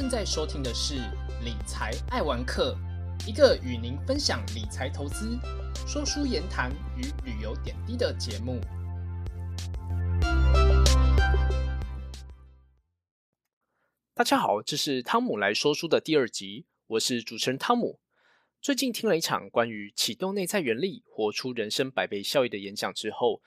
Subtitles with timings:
[0.00, 0.94] 正在收听的是
[1.44, 2.74] 《理财爱玩客》，
[3.28, 5.38] 一个与您分享理财投资、
[5.86, 8.62] 说书言谈与旅游点滴的节目。
[14.14, 18.00] 大家好，这是汤姆来说书的第二集，我是主持人汤姆。
[18.62, 23.42] 最近听了一场关于启动内在原力、活出人生百倍效益的演讲之后，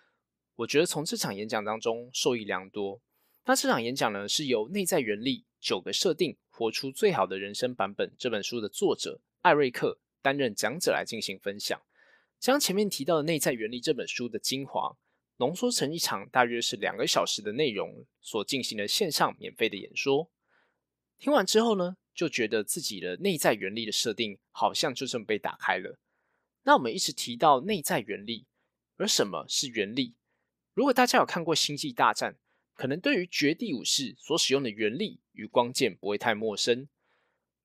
[0.58, 3.02] 我觉得从这场演讲当中受益良多。
[3.46, 11.82] 那这场演讲呢，是由《内在原力：九个设定，活出最好的人生版本》这本书的作者艾瑞克担任讲者来进行分享，
[12.40, 14.96] 将前面提到的《内在原力》这本书的精华
[15.38, 20.30] 浓缩成一场大约是两个小时的内容所进行的线上免费的演说。
[21.18, 25.98] 听完之后呢，就觉得自己的内在原力的设定好像就这么被打开了。
[26.62, 28.46] 那我们一直提到内在原力，
[28.98, 30.14] 而什么是原力？
[30.76, 32.34] 如果大家有看过《星际大战》，
[32.74, 36.88] 可能对于绝地武士所使用的原力与光剑不会太陌生，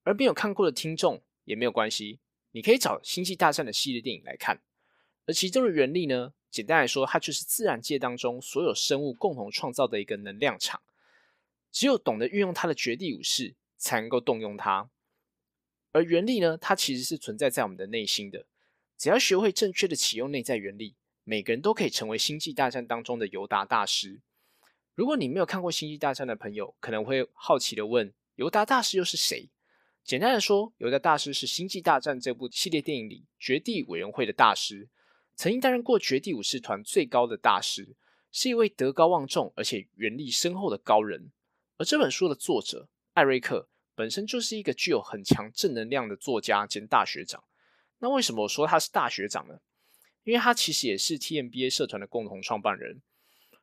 [0.02, 2.20] 而没有看过的听众也没有关系，
[2.52, 4.62] 你可以找《星际大战》的系列电影来看。
[5.26, 10.82] 而其中的原力呢，简单来说，它就是自然界当中所有生物共同创造的一个能量场，
[11.70, 14.90] 只有懂得运用它的绝地武士才能够动用它。
[15.92, 18.46] 而原力呢，它其实是存在在我们的内心的，
[18.96, 24.20] 只要学会正确的启用内在原力，每个人都可以成为《星际大战》当中的尤达大师。
[24.98, 29.48] 如果你没有看过《星际大战》的朋友，可能会好奇的问：尤达大师又是谁？
[30.02, 34.88] 简单的说，尤达大师是《星际大战》这部系列电影里绝地委员会的大师，
[35.36, 37.94] 曾经担任过绝地武士团最高的大师，
[38.32, 41.30] 是一位德高望重而且元力深厚的高人。
[41.76, 47.44] 而这本书的作者艾瑞克本身就是一个具有很强正能量的作家兼大学长。
[48.00, 49.60] 那为什么我说他是大学长呢？
[50.24, 53.00] 因为他其实也是 TMBA 社团的共同创办人，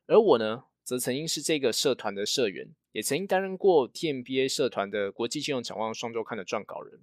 [0.06, 0.64] 而我呢？
[0.86, 7.00] 则曾经是这个社团的社员，也曾经担任过 TMBA 社团的国际金融展望双周刊的撰稿人。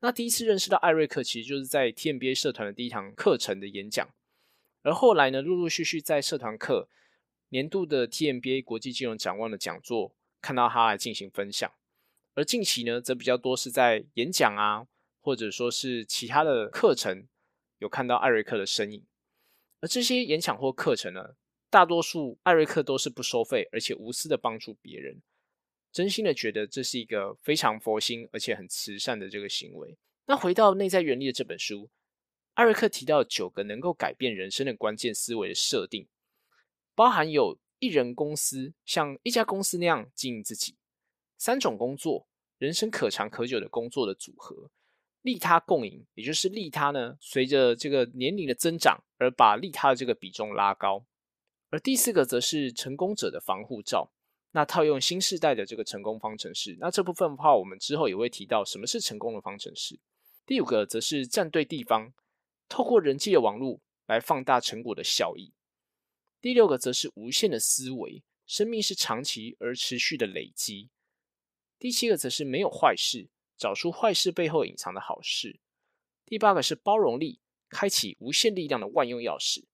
[0.00, 4.08] 那第一次认识到艾瑞克，其实就是在 TMBA 社团的第一堂课程的演讲。
[4.82, 6.88] 而后来呢，陆陆续续在社团课、
[7.50, 11.70] 年度的 TMBA 国际金融展望的讲座，看到他来进行分享。
[12.34, 14.88] 而近期呢，则比较多是在演讲啊，
[15.20, 17.28] 或者说是其他的课程，
[17.78, 19.04] 有看到艾瑞克的身影。
[19.78, 21.36] 而这些演讲或课程呢？
[21.74, 25.20] 大多数艾瑞克都是不收费，而且无私的帮助别人，
[25.90, 29.98] 真心的觉得这是一个非常佛心而且很慈善的这个行为。
[30.26, 31.90] 那回到内在原力的这本书，
[32.52, 36.06] 艾瑞克提到九个能够改变人生的关键思维的设定，
[36.94, 40.76] 包含有一人公司像一家公司那样经营自己，
[41.36, 44.70] 三种工作，人生可长可久的工作的组合，
[45.22, 51.04] 利他共赢，也就是利他呢，随着这个年龄的增长而把利他的这个比重拉高。
[51.74, 54.12] 而第四个则是成功者的防护罩，
[54.52, 59.98] 那套用新时代的这个成功方程式，那这部分的话，我们之后也会提到什么是成功的方程式。
[60.46, 62.12] 第五个则是站对地方，
[62.68, 65.52] 透过人际的网络来放大成果的效益。
[66.40, 70.90] 第六个则是无限的思维，生命是长期而持续的累积。
[71.80, 73.26] 第七个则是没有坏事，
[73.58, 75.58] 找出坏事背后隐藏的好事。
[76.24, 79.64] 第八个是包容力，开启无限力量的万用钥匙。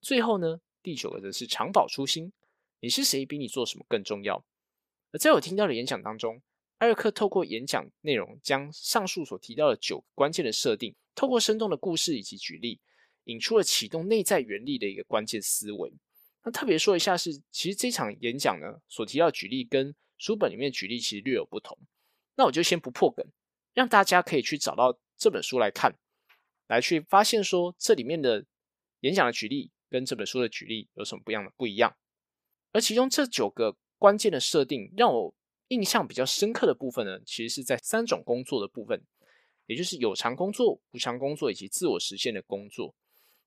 [0.00, 0.60] 最后呢？
[0.82, 2.32] 第九个则是长保初心，
[2.80, 4.44] 你是谁比你做什么更重要？
[5.12, 6.40] 而在我听到的演讲当中，
[6.78, 12.80] 艾瑞克透过演讲内容，将上述所提到的九个关键的设定，透过生动的故事以及举例，
[13.24, 15.92] 引出了启动内在原力的一个关键思维。
[16.42, 21.76] 那特别说一下是，其实这场演讲呢所提到举例跟书本里面举例其实略有不同。
[22.36, 23.26] 那我就先不破梗，
[23.74, 25.94] 让大家可以去找到这本书来看，
[26.68, 28.46] 来去发现说这里面的
[29.00, 29.70] 演讲的举例。
[29.90, 31.94] 跟这本书的举例有什么不一样的不一样？
[32.72, 35.34] 而其中这九个关键的设定，让我
[35.68, 39.04] 印象比较深刻的部分呢，其实是在三种工作的部分，
[39.66, 42.94] 也就是有偿工作、无偿工作以及自我实现的工作。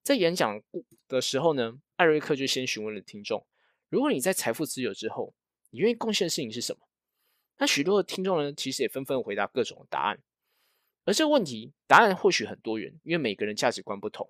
[0.04, 0.62] 在演讲
[1.08, 3.48] 的时候呢，艾瑞克就先询问了听众：
[3.88, 5.34] 如果你在财富自由之后，
[5.70, 6.86] 你愿意贡献的事情是什么？
[7.60, 10.22] 那许多的听众呢，其实也纷纷回答各种答案。
[11.06, 14.30] 而这个问题答案或许很多元，因为每个人价值观不同。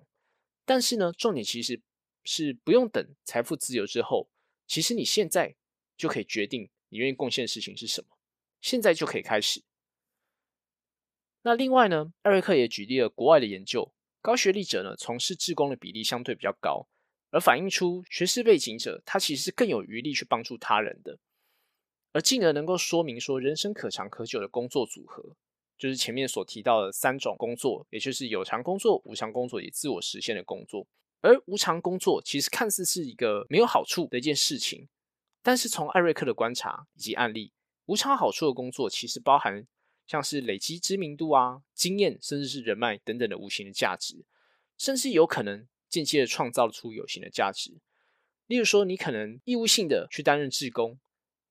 [0.64, 1.82] 但是呢，重点其实。
[2.24, 4.28] 是不用等财富自由之后，
[4.66, 5.54] 其实你现在
[5.96, 8.08] 就可以决定你愿意贡献的事情是什么，
[8.60, 9.62] 现在就可以开始。
[11.42, 13.92] 那另外呢，艾瑞克也举例了国外的研究，
[14.22, 16.88] 高学历者呢从事志工的比例相对比较高，
[17.30, 21.18] 而反映出学识背景者他其实是更有余力去帮助他人的，
[22.12, 25.36] 而进而能够说明说人生可长可久的工作组合，
[25.76, 30.86] 就是前面所提到的三种工作，也就是有偿工作、无偿工作以及自我实现的工作。
[31.24, 34.86] 而无偿工作其实看似是一个没有好处的一件事情，
[35.42, 37.50] 但是从艾瑞克的观察以及案例，
[37.86, 39.66] 无偿好处的工作其实包含
[40.06, 44.26] 像是累积知名度啊、经验，甚至是人脉等等的无形的价值，
[44.76, 47.80] 甚至有可能间接的创造出有形的价值。
[48.46, 51.00] 例如说，你可能义务性的去担任志工，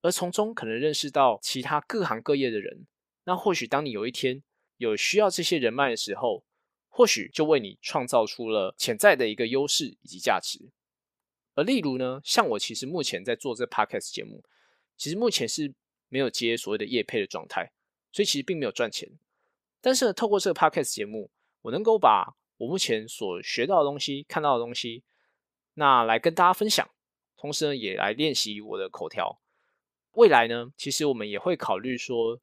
[0.04, 2.86] 而从中可能认识到其他各行各业的人。
[3.24, 4.44] 那或许当你有一天
[4.78, 6.46] 有需要这些人脉的时候，
[6.96, 10.70] 或许就为你创造出了潜在的一个优势以及价值。
[11.56, 14.44] 而例如呢，像我其实目前在做这 podcast 节目，
[14.96, 15.74] 其实目前是
[16.08, 17.72] 没有接所谓的业配的状态，
[18.12, 19.10] 所以其实并没有赚钱。
[19.82, 21.32] 但是呢，透过这个 podcast 节目，
[21.64, 25.04] 我能够把我目前所学到的东西、看到的东西。
[25.74, 26.88] 那来跟大家分享，
[27.36, 29.42] 同时呢，也来练习我的口条。
[30.12, 32.40] 未来呢，其实我们也会考虑说，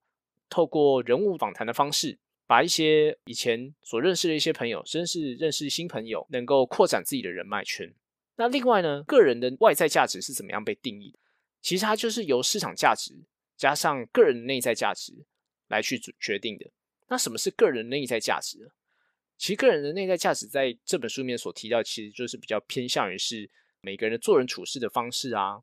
[0.48, 2.18] 透过人物访谈的方式，
[2.50, 7.94] 把一些以前所认识的一些朋友，甚至认识新朋友，能够扩展自己的人脉圈。
[8.34, 11.18] 那另外呢，个人的外在价值是怎么样被定义的？
[11.62, 13.14] 其实它就是由市场价值
[13.56, 15.12] 加上个人内在价值
[15.68, 16.68] 来去决定的。
[17.06, 18.72] 那什么是个人内在价值？
[19.38, 23.48] 其实个人的内在价值在这本书里面所提到，其实就是比较偏向于是
[23.80, 25.62] 每个人的做人处事的方式啊，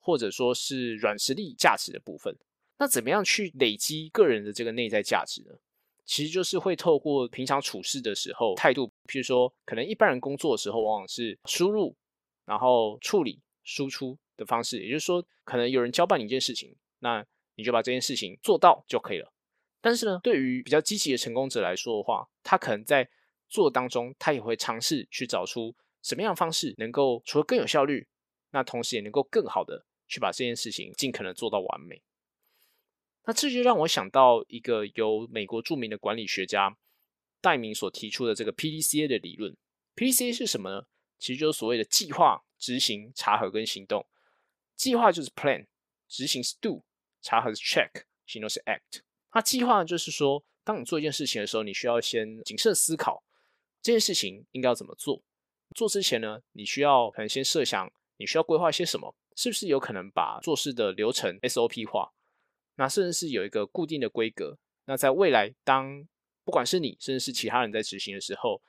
[0.00, 2.36] 或者说是软实力价值的部分。
[2.78, 5.52] 那怎么样去累积个人的这个内在价值呢？
[6.12, 11.96] 其实就是会透过平常处事的时候态度，譬如说，可能一般人工作的时候往往是输入，
[12.44, 17.24] 然后处理、输出的方式，也就是说，可能有人交办你一件事情，那
[17.54, 19.32] 你就把这件事情做到就可以了。
[19.80, 23.08] 但是呢，对于比较积极的成功者来说的话，他可能在
[23.48, 28.06] 做当中，他也会尝试去找出什么样的方式能够除了更有效率，
[28.50, 32.02] 那同时也能够更好的去把这件事情尽可能做到完美。
[33.24, 36.76] 那这就让我想到一个由美国著名的管理学家
[37.40, 39.56] 戴明所提出的这个 PDCA 的理论。
[39.94, 40.86] PDCA 是什么呢？
[41.18, 44.04] 其实就是所谓的计划、执行、查核跟行动。
[44.74, 45.66] 计划就是 plan，
[46.08, 46.82] 执行是 do，
[47.20, 47.90] 查核是 check，
[48.26, 49.02] 行动是 act。
[49.32, 53.22] 那计划就是说，当你做一件事情的时候，你需要先谨慎思考
[53.80, 55.22] 这件事情应该要怎么做。
[55.76, 62.12] 做之前呢，你需要可能先设想你需要规划一些什么，是不是有可能把做事的流程 SOP 化？
[62.82, 64.58] 那甚至是有一个固定的规格。
[64.86, 66.04] 那在未来，当
[66.42, 68.60] 不管是你，甚至是其他人在执行的时候，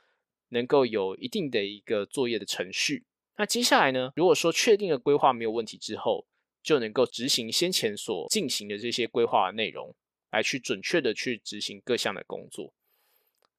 [0.50, 3.06] 能够有一定的一个作业的程序。
[3.38, 6.28] 那接下来呢，如果说确定的规划没有问题之后，
[6.62, 9.96] 就能够执行先前所进行的这些规划的内容。
[10.30, 12.74] 来去准确的去执行各项的工作，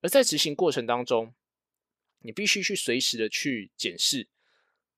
[0.01, 1.33] 而在执行过程当中，
[2.19, 4.27] 你必须去随时的去检视，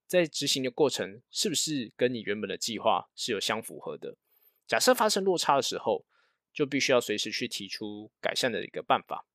[0.07, 4.17] 在执行的过程是不是跟你原本的计划是有相符合的。
[4.67, 6.05] 假设发生落差的时候，
[6.53, 9.27] 就必须要随时去提出改善的一个办法。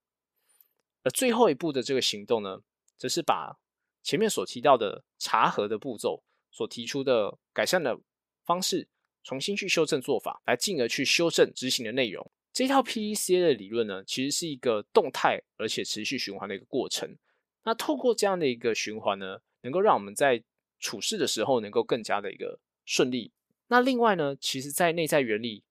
[1.04, 2.60] 而最后一步的这个行动呢，
[2.98, 3.58] 则是把
[4.04, 8.00] 前面所提到的查核的步骤所提出的改善的
[8.44, 8.88] 方式。
[9.24, 12.32] 重新去修正做法，来进而去修正执行的内容。
[12.52, 17.16] 这套 P.E.C.A 的理论呢，其实是一个动态而且持续循环的一个过程。
[17.64, 20.44] 那透过这样的一个循环呢，能够让我们在
[20.80, 23.32] 处事的时候能够更加的一个顺利。
[23.72, 25.64] 那另外呢，其实在内在原理，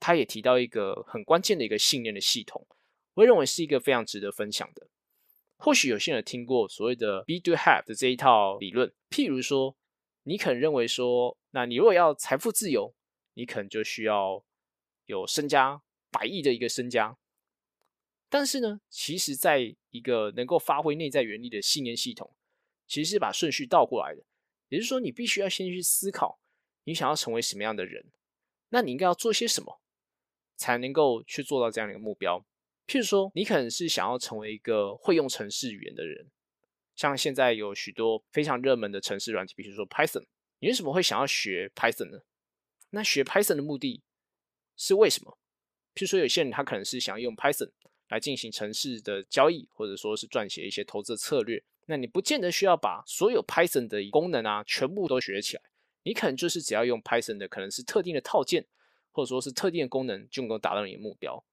[0.00, 2.66] 他也提到一个很关键的一个信念的系统，
[3.12, 4.88] 我认为是一个非常值得分享的。
[5.58, 9.76] 或许有些人听过所谓的 Be Do Have 的这一套理论，譬如说。
[10.24, 12.94] 你可能认为说，那你如果要财富自由，
[13.34, 14.44] 你可能就需要
[15.06, 17.18] 有身家百亿的一个身家。
[18.28, 22.32] 但是呢，其实在一个能够发挥内在原理的信念系统，
[22.86, 24.22] 其实是把顺序倒过来的。
[24.68, 26.38] 也就是说，你必须要先去思考，
[26.84, 28.04] 你想要成为什么样的人，
[28.70, 29.80] 那你应该要做些什么，
[30.56, 32.44] 才能够去做到这样的一个目标。
[32.86, 36.30] 譬如说，你可能是想要成为一个会用程式语言的人。
[36.94, 40.24] 像现在有许多非常热门的城市软体，比如说 Python，
[40.58, 42.20] 你为什么会想要学 Python 呢？
[42.90, 44.02] 那学 Python 的目的
[44.76, 45.38] 是为什么？
[45.94, 47.70] 譬如说，有些人他可能是想用 Python
[48.08, 51.62] 来进行城市的交易，或者说是撰写一些投资的策略。
[51.86, 55.62] 那你不见得需要把所有 Python 的功能啊全部都学起来，
[56.02, 58.66] 你可能就是只要用 Python 的可能是特定的套件，
[59.10, 61.44] 或者说是特定的功能，就能够达到你的目标。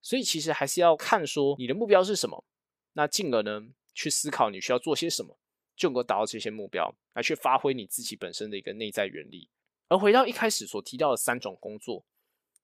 [0.00, 2.44] 所以其实还是要看说你的目标是什么，
[2.92, 3.68] 那进而呢？
[3.94, 5.38] 去思考你需要做些什么，
[5.76, 9.48] 就能够达到这些目标，来去发挥你自己本身的一个内在原理。
[9.86, 12.04] 而回到一开始所提到的三种工作，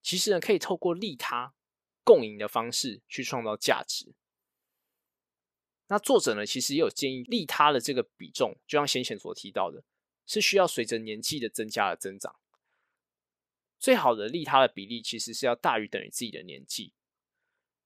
[0.02, 1.54] 其实呢，可以透过利他、
[2.02, 4.12] 共赢的方式去创造价值。
[5.86, 9.84] 那作者呢，其实也有建议，利他的这个比重，就像先前所提到的，
[10.30, 12.36] 是需要随着年纪的增加而增长。
[13.78, 16.92] 最好的利他的比例，其实是要大于等于自己的年纪。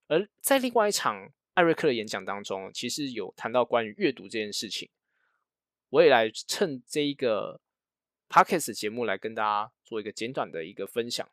[0.09, 1.33] 而在另外一场。
[1.55, 4.91] 艾瑞克的演讲当中，其实有谈到关于阅读这件事情。
[5.89, 7.61] 我也来趁这一个
[8.29, 11.31] podcast 节目来跟大家做一个简短的一个分享。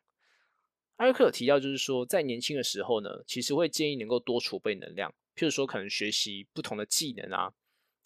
[0.94, 7.52] 艾瑞克有提到，就是说在年轻的时候呢，其实会建议能够多储备能量，譬如说可能学习不同的技能啊，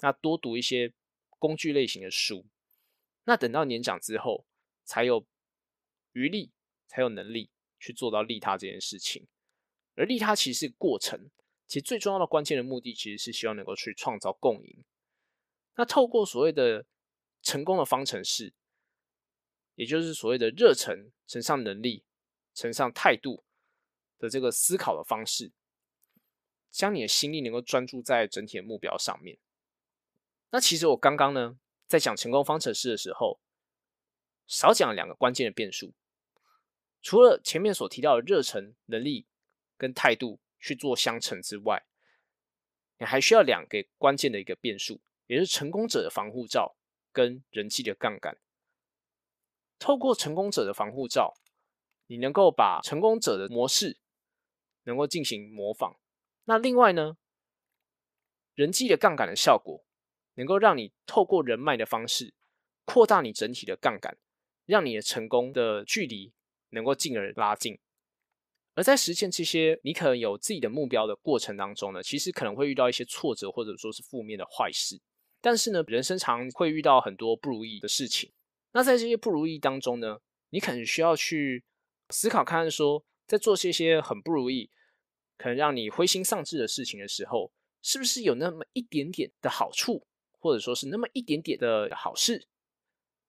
[0.01, 0.91] 那多读一些
[1.39, 2.47] 工具类型的书。
[3.29, 4.47] 那等到年长之后，
[4.85, 5.27] 才有
[6.13, 6.53] 余力，
[6.87, 9.27] 才有能力去做到利他这件事情。
[9.97, 11.29] 而利他其实是过程，
[11.67, 14.85] 其实最重要的关键的目的，其实是希望能够去创造共赢。
[15.75, 16.87] 那透过所谓的
[17.43, 18.55] 成功的方程式，
[19.75, 22.05] 也就是所谓的热忱乘上能力
[22.55, 23.43] 乘上态度
[24.19, 25.51] 的这个思考的方式，
[26.71, 29.37] 将你的心力能够专注在整体的目标上面。
[30.51, 31.59] 那其实我刚刚呢？
[31.87, 33.41] 在讲成功方程式的时候，
[34.47, 35.95] 少讲两个关键的变数。
[37.01, 39.27] 除了前面所提到的热忱、能力
[39.77, 41.87] 跟态度去做相乘之外，
[42.99, 46.77] 你还需要两个关键的一个变数，也是成功者的防护罩
[47.13, 48.39] 跟人际的杠杆。
[49.79, 51.35] 透过成功者的防护罩，
[52.07, 53.99] 你能够把成功者的模式
[54.83, 55.97] 能够进行模仿。
[56.45, 57.17] 那另外呢，
[58.55, 59.85] 人际的杠杆的效果。
[60.37, 62.33] 能够让你透过人脉的方式
[62.87, 64.17] 扩大你整体的杠杆，
[64.65, 66.33] 让你的成功的距离
[66.71, 67.79] 能够进而拉近。
[68.75, 75.01] 而在实现这些你可能有自己的目标的过程当中呢，其实可能会遇到一些挫折或者说是负面的坏事。
[75.41, 78.31] 但是呢，人生常会遇到很多不如意的事情。
[78.73, 80.19] 那在这些不如意当中呢，
[80.51, 81.65] 你可能需要去
[82.11, 84.71] 思考看看，说在做这些很不如意、
[85.39, 87.51] 可能让你灰心丧志的事情的时候，
[87.81, 90.07] 是不是有那么一点点的好处？
[90.39, 92.47] 或者说是那么一点点的好事，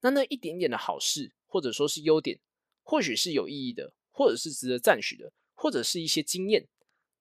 [0.02, 2.40] 那那一点点的好事，或者说是优点，
[2.84, 6.68] 或许是有意义的，或者是值得赞许的，或者是一些经验。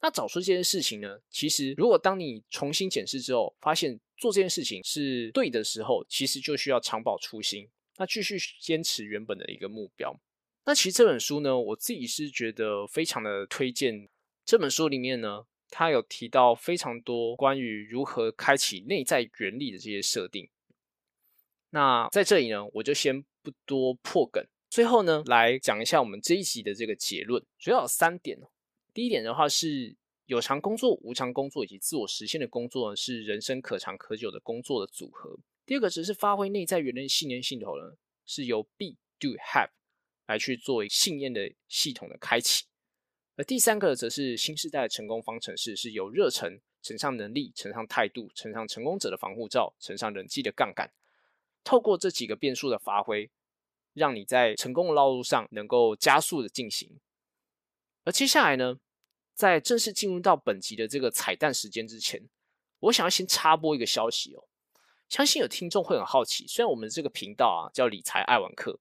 [0.00, 1.20] 那找出这件事情呢？
[1.30, 10.20] 其实，如果当你重新检视之后，发现做这件事情是对的时候，其实就需要长保初心，那继续坚持原本的一个目标。
[10.66, 14.08] 那其实这本书呢，我自己是觉得非常的推荐。
[14.44, 15.46] 这本书里面呢。
[15.70, 20.48] 他有提到非常多关于如何开启内在原理的这些设定。
[21.70, 24.44] 那在这里呢，我就先不多破梗。
[24.70, 28.38] 最后呢，来讲一下我们这一集的这个结论，主要有三点
[28.92, 29.94] 第一点的话是
[30.26, 35.38] 有偿工作、无偿工作以及自我实现的工作呢，是人生可长可久的工作的组合。
[35.64, 39.70] 第二个只是发挥内在原理信念系统呢，是由 be do have
[40.26, 42.64] 来去作为信念的系统的开启。
[43.36, 50.90] 而第三个则是新时代的成功方程式，是由热忱乘上能力乘上态度乘上成功者的防护罩乘上人际的杠杆，
[51.62, 53.30] 透过这几个变数的发挥，
[53.92, 56.98] 让你在成功的道路上能够加速的进行。
[58.04, 58.78] 而接下来呢，
[59.34, 62.26] 在正式进入到本集的这个彩蛋时间之前，
[62.80, 64.48] 我想要先插播一个消息哦，
[65.10, 68.78] 相信有听众会很好奇，虽然我们这个频道啊叫理财爱玩课，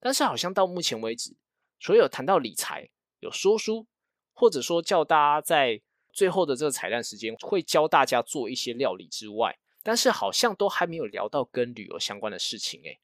[0.00, 1.36] 但是好像到目前为止，
[1.78, 2.88] 所有谈到理财。
[3.24, 3.86] 有说书，
[4.32, 5.80] 或者说叫大家在
[6.12, 13.00] 最后的这个彩蛋时间会教大家做一些料理之外，但是好像都还没有聊到跟旅游相关的事情诶，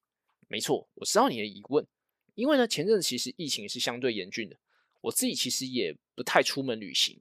[0.47, 1.85] 没错，我知道你的疑问，
[2.35, 4.57] 因为呢前阵子其实疫情是相对严峻的，
[5.01, 7.21] 我自己其实也不太出门旅行，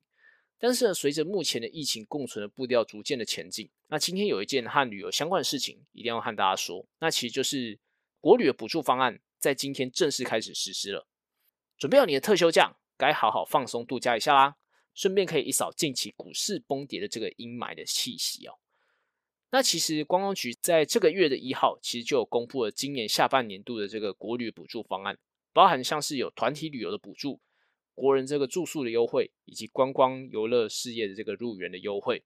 [0.60, 7.80] 但是呢随着目前的疫情共存的步调逐渐的前进，那今天有一件和旅游相关的事情一定要和大家说，那其实就是
[8.20, 11.08] 国旅的补助方案在今天正式开始实施了，
[11.78, 12.76] 准备好你的特休假。
[13.00, 14.58] 该好好放松度假一下啦，
[14.94, 18.60] 顺便可以一扫近期股市崩跌的这个阴霾的气息哦。
[19.52, 25.18] 那其实观光局在这个月的一号，其实就有公布了今年下半年度的这个国旅补助方案，
[25.54, 27.40] 包含像是有团体旅游的补助、
[27.96, 32.22] 国人这个住宿的优惠，以及观光游乐事业的这个入园的优惠。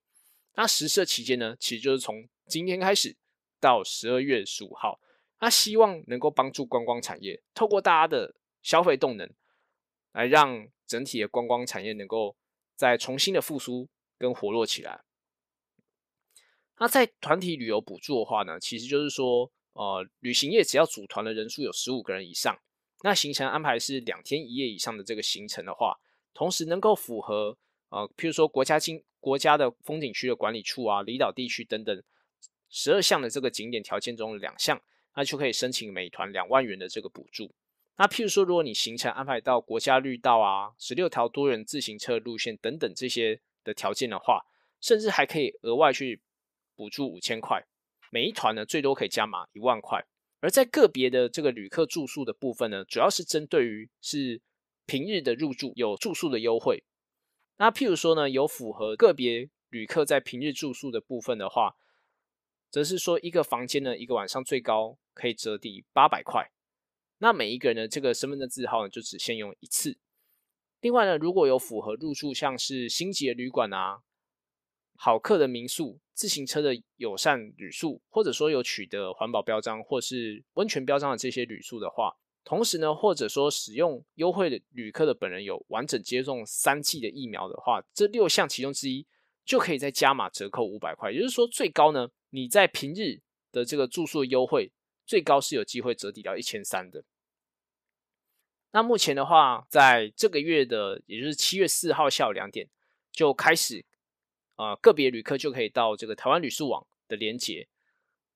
[0.56, 3.16] 那实施期间呢，其实就是从今天开始
[3.60, 5.00] 到十二月十五号，
[5.40, 9.30] 那希望能够帮助观光产业，透过大家的消费动能。
[10.14, 12.38] 来让整体的观光产业能够
[12.76, 15.04] 再重新的复苏跟活络起来。
[16.80, 22.58] 那在团体旅游补助的话呢，其实就是说，呃，旅行业只要组团的人数有十五个人以上，
[23.04, 26.00] 那行程安排是两天一夜以上的这个行程的话，
[26.34, 27.58] 同时能够符合
[27.90, 32.04] 呃，譬如说国家经国家的风景区的管理处啊、离岛地区等等
[32.70, 34.82] 十二项的这个景点条件中的两项，
[35.16, 37.54] 那就可以申请每团两万元的这个补助。
[37.96, 44.42] 那譬如说，如果你行程安排到国家绿道啊、十六条多人自行车路线等等这些的条件的话，
[44.82, 46.22] 甚至还可以额外去
[46.76, 47.64] 补助五千块，
[48.10, 50.04] 每一团呢最多可以加码一万块。
[50.40, 54.42] 而在个别的这个旅客住宿的部分呢，主要是针对于是
[54.86, 56.84] 平日的入住有住宿的优惠。
[57.58, 61.76] 那譬如说呢，有符合个别旅客在平日住宿的部分的话，
[62.72, 66.50] 则是说一个房间呢一个晚上最高可以折抵八百块。
[67.20, 69.98] 那每一个人的这个身份证字号呢，就只限用一次。
[70.82, 74.02] 另外呢，如果有符合入住像是星级的旅馆啊、
[74.98, 89.08] 好客的民宿、自行车的友善旅宿，或者说有取得环保标章或是温泉标章的这些旅宿的话，同时呢，或者说使用优惠的旅客的本人有完整接种三剂的疫苗的话，这六项其中之一
[89.46, 91.10] 就可以再加码折扣五百块。
[91.10, 93.22] 也就是说，最高呢，你在平日
[93.54, 94.70] 的这个住宿优惠，
[95.14, 97.04] 最高是有机会折抵到一千三的。
[98.72, 102.68] 那目前的话，在这个月的，也就是七月四号下午两点
[103.12, 103.86] 就开始，
[104.56, 107.68] 呃，个别旅客就可以到这个台湾旅宿网的连接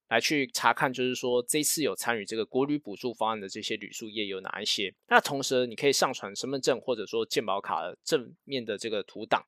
[0.08, 4.94] 来去查看，就是说这次有参与这个国旅补助方案的这些旅宿业有哪一些。
[5.08, 9.44] 那同时，你可以上传身份证或者说健保卡的正面的这个图档，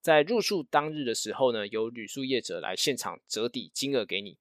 [0.00, 4.38] 在入住当日的时候呢，由旅宿业者来现场折抵金额给你。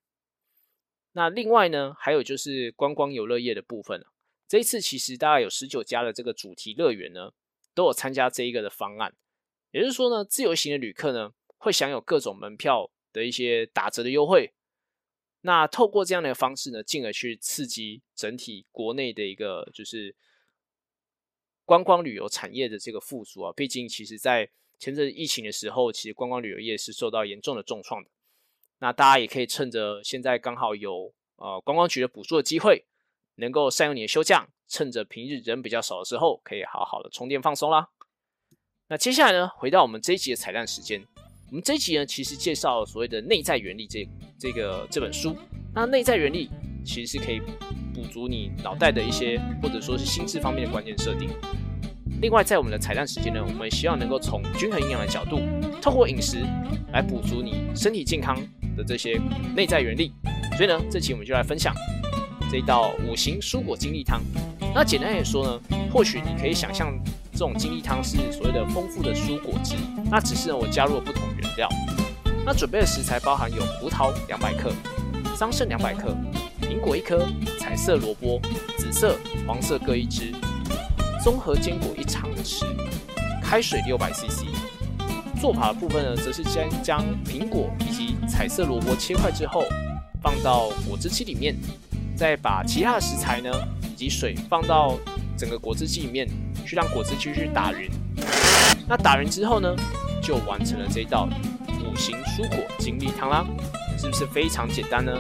[1.14, 4.08] 那另外呢，还有就是观光游乐业的部分了。
[4.48, 7.32] 这一次其实大概有十九家的这个主题乐园呢，
[7.74, 9.16] 都有参加这一个的方案。
[9.72, 14.54] 也就是说呢，自由行的旅客呢，会享有各种门票的一些打折的优惠。
[15.42, 20.16] 那透过这样的方式呢，进而去刺激整体国内的一个就是
[21.66, 23.54] 观光旅游产业的这个复苏啊。
[23.56, 28.10] 毕竟其实在前阵疫情的时候，其实观光旅游业是受到严重的重创的。
[28.84, 32.84] 那大家也可以趁着现在刚好有呃观光局的补助的机会。
[33.38, 37.90] 能够善用你的休假，趁着平日人比较少的时候，可以好好的充电放松啦。
[38.90, 41.04] 那接下来呢，回到我们这一集的彩蛋时间。
[41.50, 45.36] 我们这一集呢，其实介绍所谓的内在原理这这个这本书。
[45.74, 46.48] 那内在原理
[46.86, 47.40] 其实是可以
[47.92, 51.28] 补足你脑袋的一些或者说是心智方面的关键设定。
[52.24, 55.42] 另外，在我们的彩蛋时间呢，我们希望能够从均衡营养的角度，
[55.82, 56.38] 透过饮食
[56.94, 58.42] 来补足你身体健康
[58.78, 59.20] 的这些
[59.54, 60.14] 内在原理。
[60.56, 61.76] 所以呢，这期我们就来分享。
[62.50, 64.22] 这一道五行蔬果精力汤，
[64.74, 65.60] 那简单来说呢，
[65.92, 66.98] 或许你可以想象
[67.34, 69.76] 这种精力汤是所谓的丰富的蔬果汁，
[70.10, 71.68] 那只是呢我加入了不同原料。
[72.46, 74.72] 那准备的食材包含有葡萄两百克、
[75.36, 76.16] 桑葚两百克、
[76.62, 77.28] 苹果一颗、
[77.60, 78.40] 彩色萝卜、
[78.78, 80.32] 紫色、黄色各一支、
[81.24, 82.66] 综合坚果一长匙、
[83.42, 84.44] 开水六百 CC。
[85.40, 89.64] 做法的部分呢，则是先将苹果以及彩色萝卜切块之后，
[90.22, 91.56] 放到果汁机里面。
[92.16, 93.50] 再把其他的食材呢，
[93.84, 94.98] 以及水放到
[95.38, 96.28] 整个果汁机里面，
[96.66, 97.90] 去让果汁继续打匀。
[98.86, 99.74] 那打匀之后呢，
[100.22, 101.30] 就完成了这道
[101.86, 103.46] 五行蔬果精力汤啦，
[103.98, 105.14] 是不是非常简单呢？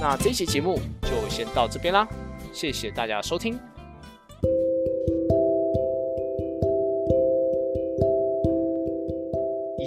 [0.00, 2.06] 那这期节目就先到这边啦，
[2.52, 3.58] 谢谢大家收听。